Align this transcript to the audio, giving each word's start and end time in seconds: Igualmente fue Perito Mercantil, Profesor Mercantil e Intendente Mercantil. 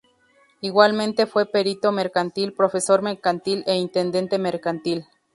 Igualmente 0.61 1.27
fue 1.27 1.45
Perito 1.45 1.91
Mercantil, 1.91 2.53
Profesor 2.53 3.03
Mercantil 3.03 3.63
e 3.67 3.75
Intendente 3.75 4.39
Mercantil. 4.39 5.05